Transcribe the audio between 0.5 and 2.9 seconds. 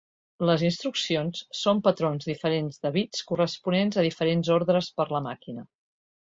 instruccions són patrons diferents